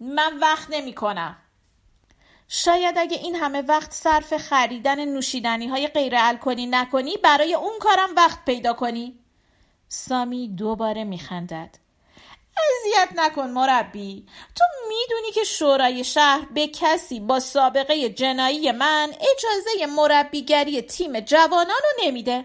من 0.00 0.38
وقت 0.38 0.68
نمی 0.70 0.92
کنم. 0.92 1.36
شاید 2.48 2.98
اگه 2.98 3.16
این 3.16 3.34
همه 3.34 3.62
وقت 3.62 3.92
صرف 3.92 4.36
خریدن 4.36 5.04
نوشیدنی 5.04 5.66
های 5.66 5.88
غیر 5.88 6.12
الکلی 6.16 6.66
نکنی 6.66 7.16
برای 7.16 7.54
اون 7.54 7.78
کارم 7.80 8.14
وقت 8.16 8.44
پیدا 8.44 8.72
کنی. 8.72 9.18
سامی 9.88 10.48
دوباره 10.48 11.04
می 11.04 11.18
خندد. 11.18 11.83
اذیت 12.56 13.08
نکن 13.16 13.50
مربی. 13.50 14.26
تو 14.54 14.64
می‌دونی 14.88 15.32
که 15.32 15.44
شورای 15.44 16.04
شهر 16.04 16.46
به 16.54 16.68
کسی 16.68 17.20
با 17.20 17.40
سابقه 17.40 18.10
جنایی 18.10 18.72
من 18.72 19.12
اجازه 19.14 19.86
مربیگری 19.96 20.82
تیم 20.82 21.20
جوانان 21.20 21.66
رو 21.66 22.06
نمیده. 22.06 22.44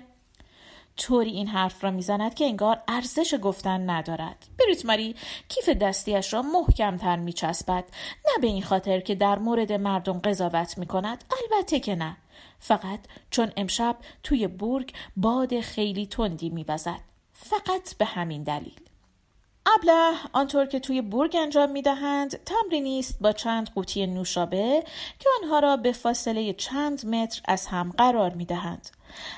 طوری 0.98 1.32
این 1.32 1.48
حرف 1.48 1.84
را 1.84 1.92
می‌زند 1.92 2.34
که 2.34 2.46
انگار 2.46 2.84
ارزش 2.88 3.36
گفتن 3.42 3.89
ندارد. 3.89 4.46
بریت 4.60 4.86
ماری 4.86 5.16
کیف 5.50 5.70
دستیش 5.70 6.34
را 6.34 6.42
محکمتر 6.42 7.16
میچسبد. 7.16 7.84
نه 8.25 8.42
به 8.42 8.48
این 8.48 8.63
خاطر 8.63 9.00
که 9.00 9.16
در 9.16 9.39
مورد 9.39 9.72
مردم 9.72 10.20
قضاوت 10.20 10.78
می‌کند. 10.78 11.24
البته 11.32 11.80
که 11.80 11.96
نه. 11.96 12.18
فقط 12.60 13.00
چون 13.32 13.51
امشب 13.58 13.98
توی 14.24 14.48
بورگ 14.48 14.94
باد 15.18 15.60
خیلی 15.60 16.08
تندی 16.08 16.50
میوزد. 16.50 17.00
فقط 17.34 17.96
به 17.98 18.06
همین 18.06 18.44
دلیل. 18.44 18.88
ابله 19.66 20.13
آنطور 20.34 20.66
که 20.66 20.80
توی 20.80 21.01
بورگ 21.01 21.36
انجام 21.36 21.72
می 21.72 21.82
دهند 21.82 22.44
تمرینی 22.44 23.00
است 23.00 23.18
با 23.22 23.32
چند 23.32 23.70
قوطی 23.75 24.08
نوشابه 24.08 24.84
که 25.20 25.30
آنها 25.42 25.60
را 25.60 25.78
به 25.78 25.92
فاصله 25.92 26.54
چند 26.54 27.06
متر 27.06 27.42
از 27.46 27.66
هم 27.66 27.94
قرار 27.98 28.34
می 28.34 28.46
دهند. 28.46 28.89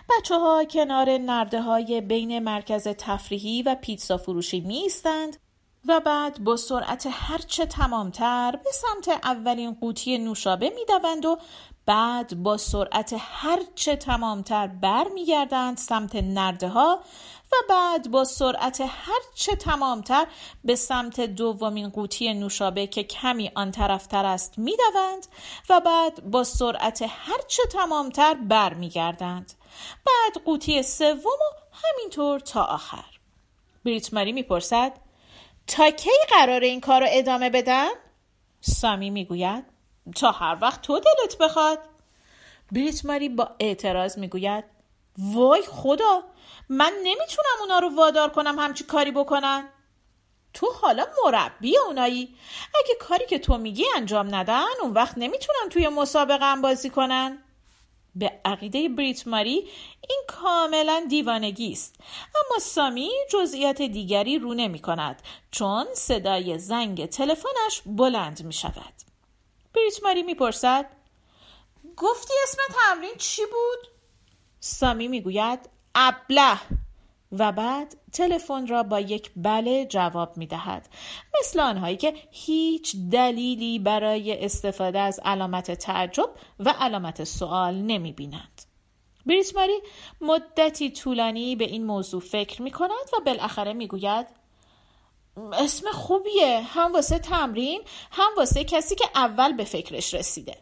بچه 0.09 0.35
ها 0.35 0.63
کنار 0.63 1.17
نرده 1.17 1.61
های 1.61 2.01
بین 2.01 2.39
مرکز 2.39 2.87
تفریحی 2.87 3.63
و 3.63 3.75
پیتزا 3.75 4.17
فروشی 4.17 4.59
می 4.59 4.77
ایستند 4.77 5.37
و 5.87 5.99
بعد 5.99 6.43
با 6.43 6.57
سرعت 6.57 7.07
هرچه 7.11 7.65
تمامتر 7.65 8.59
به 8.63 8.69
سمت 8.71 9.19
اولین 9.23 9.73
قوطی 9.73 10.17
نوشابه 10.17 10.69
می 10.69 10.85
دوند 10.85 11.25
و 11.25 11.37
بعد 11.85 12.43
با 12.43 12.57
سرعت 12.57 13.15
هرچه 13.19 13.95
تمامتر 13.95 14.67
بر 14.67 15.07
می 15.13 15.25
گردند 15.25 15.77
سمت 15.77 16.15
نرده 16.15 16.67
ها 16.67 16.99
و 17.51 17.55
بعد 17.69 18.11
با 18.11 18.23
سرعت 18.23 18.81
هرچه 18.81 19.55
تمامتر 19.55 20.27
به 20.63 20.75
سمت 20.75 21.21
دومین 21.21 21.89
قوطی 21.89 22.33
نوشابه 22.33 22.87
که 22.87 23.03
کمی 23.03 23.51
آن 23.55 23.71
طرفتر 23.71 24.25
است 24.25 24.59
می‌دوند 24.59 25.27
و 25.69 25.79
بعد 25.79 26.31
با 26.31 26.43
سرعت 26.43 27.01
هرچه 27.01 27.63
تمامتر 27.71 28.33
برمیگردند 28.33 29.53
بعد 30.05 30.43
قوطی 30.45 30.83
سوم 30.83 31.17
و 31.17 31.77
همینطور 31.83 32.39
تا 32.39 32.63
آخر 32.63 33.05
بریت 33.85 34.13
ماری 34.13 34.31
می‌پرسد 34.31 34.93
تا 35.67 35.89
کی 35.89 36.09
قرار 36.29 36.61
این 36.61 36.81
کار 36.81 37.01
رو 37.01 37.07
ادامه 37.09 37.49
بدم؟ 37.49 37.91
سامی 38.61 39.09
می‌گوید 39.09 39.70
تا 40.15 40.31
هر 40.31 40.57
وقت 40.61 40.81
تو 40.81 40.99
دلت 40.99 41.37
بخواد. 41.37 41.79
بریت 42.71 43.05
ماری 43.05 43.29
با 43.29 43.55
اعتراض 43.59 44.17
می‌گوید 44.17 44.63
وای 45.17 45.61
خدا 45.61 46.23
من 46.69 46.93
نمی‌تونم 47.03 47.57
اونا 47.59 47.79
رو 47.79 47.95
وادار 47.95 48.29
کنم 48.29 48.59
همچی 48.59 48.83
کاری 48.83 49.11
بکنن. 49.11 49.69
تو 50.53 50.67
حالا 50.81 51.05
مربی 51.25 51.77
اونایی. 51.77 52.35
اگه 52.75 52.95
کاری 52.99 53.25
که 53.25 53.39
تو 53.39 53.57
میگی 53.57 53.85
انجام 53.95 54.35
ندن 54.35 54.65
اون 54.81 54.93
وقت 54.93 55.17
نمی‌تونن 55.17 55.69
توی 55.69 55.87
مسابقه 55.87 56.45
هم 56.45 56.61
بازی 56.61 56.89
کنن. 56.89 57.43
به 58.15 58.41
عقیده 58.45 58.89
بریت 58.89 59.27
ماری 59.27 59.69
این 60.09 60.21
کاملا 60.27 61.05
دیوانگی 61.09 61.71
است. 61.71 61.95
اما 62.35 62.59
سامی 62.59 63.09
جزئیات 63.29 63.81
دیگری 63.81 64.39
رو 64.39 64.53
نمی 64.53 64.79
کند 64.79 65.21
چون 65.51 65.87
صدای 65.93 66.59
زنگ 66.59 67.05
تلفنش 67.05 67.81
بلند 67.85 68.43
می 68.43 68.53
شود 68.53 68.93
بریت 69.73 70.03
ماری 70.03 70.23
می 70.23 70.35
پرسد 70.35 70.85
گفتی 71.97 72.33
اسم 72.43 72.57
تمرین 72.69 73.15
چی 73.17 73.41
بود؟ 73.45 73.91
سامی 74.59 75.07
می 75.07 75.21
گوید 75.21 75.69
ابله 75.95 76.59
و 77.31 77.51
بعد 77.51 77.97
تلفن 78.13 78.67
را 78.67 78.83
با 78.83 78.99
یک 78.99 79.31
بله 79.35 79.85
جواب 79.85 80.37
می 80.37 80.47
دهد 80.47 80.89
مثل 81.39 81.59
آنهایی 81.59 81.97
که 81.97 82.13
هیچ 82.31 82.95
دلیلی 83.11 83.79
برای 83.79 84.45
استفاده 84.45 84.99
از 84.99 85.19
علامت 85.25 85.71
تعجب 85.71 86.29
و 86.59 86.69
علامت 86.79 87.23
سوال 87.23 87.75
نمی 87.75 88.11
بینند. 88.11 88.61
بریت 89.25 89.55
ماری 89.55 89.79
مدتی 90.21 90.91
طولانی 90.91 91.55
به 91.55 91.65
این 91.65 91.85
موضوع 91.85 92.21
فکر 92.21 92.61
می 92.61 92.71
کند 92.71 93.09
و 93.13 93.21
بالاخره 93.25 93.73
می 93.73 93.87
گوید 93.87 94.27
اسم 95.37 95.91
خوبیه. 95.91 96.61
هم 96.61 96.93
واسه 96.93 97.19
تمرین 97.19 97.81
هم 98.11 98.29
واسه 98.37 98.63
کسی 98.63 98.95
که 98.95 99.05
اول 99.15 99.53
به 99.53 99.63
فکرش 99.63 100.13
رسیده. 100.13 100.57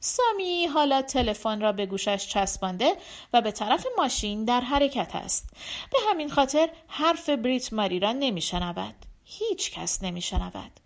سامی 0.00 0.66
حالا 0.66 1.02
تلفن 1.02 1.60
را 1.60 1.72
به 1.72 1.86
گوشش 1.86 2.28
چسبانده 2.28 2.96
و 3.32 3.40
به 3.40 3.50
طرف 3.50 3.86
ماشین 3.98 4.44
در 4.44 4.60
حرکت 4.60 5.10
است. 5.14 5.50
به 5.92 5.98
همین 6.10 6.30
خاطر 6.30 6.70
حرف 6.88 7.28
بریت 7.28 7.72
ماری 7.72 8.00
را 8.00 8.12
نمیشنود. 8.12 8.94
هیچ 9.24 9.70
کس 9.70 10.02
نمیشنود. 10.02 10.80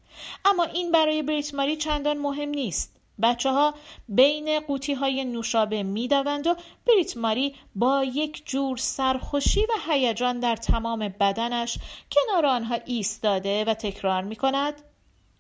اما 0.45 0.65
این 0.65 0.93
برای 0.93 1.23
بریت 1.23 1.55
ماری 1.55 1.77
چندان 1.77 2.19
مهم 2.19 2.49
نیست. 2.49 2.94
بچه 3.23 3.51
ها 3.51 3.75
بین 4.09 4.61
قوطی 4.61 4.95
های 4.95 5.25
نوشابه 5.25 5.83
می‌دوند 5.83 6.47
و 6.47 6.55
بریت 6.87 7.17
ماری 7.17 7.55
با 7.75 8.05
یک 8.05 8.43
جور 8.47 8.77
سرخوشی 8.77 9.61
و 9.61 9.73
هیجان 9.89 10.41
در 10.41 10.57
تمام 10.57 11.09
بدنش 11.21 11.79
کنار 12.11 12.47
آنها 12.47 12.79
ایستاده 12.85 13.65
و 13.65 13.75
تکرار 13.75 14.23
می 14.23 14.37
کند 14.37 14.83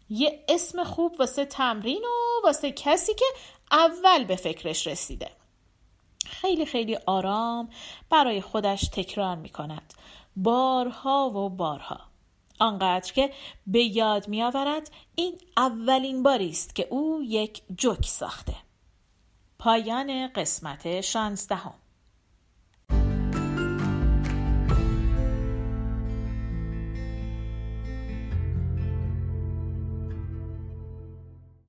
یه 0.08 0.44
اسم 0.48 0.84
خوب 0.84 1.16
واسه 1.18 1.44
تمرین 1.44 2.04
و 2.04 2.46
واسه 2.46 2.72
کسی 2.72 3.14
که 3.14 3.24
اول 3.70 4.24
به 4.24 4.36
فکرش 4.36 4.86
رسیده. 4.86 5.30
خیلی 6.26 6.66
خیلی 6.66 6.98
آرام 7.06 7.68
برای 8.10 8.40
خودش 8.40 8.88
تکرار 8.88 9.36
می 9.36 9.48
کند 9.48 9.94
بارها 10.36 11.30
و 11.30 11.48
بارها. 11.48 12.00
آنقدر 12.58 13.12
که 13.12 13.32
به 13.66 13.84
یاد 13.84 14.28
می 14.28 14.42
آورد 14.42 14.90
این 15.14 15.38
اولین 15.56 16.22
باری 16.22 16.50
است 16.50 16.74
که 16.74 16.86
او 16.90 17.22
یک 17.22 17.62
جوک 17.78 18.06
ساخته. 18.06 18.56
پایان 19.58 20.28
قسمت 20.28 21.00
شانزدهم. 21.00 21.74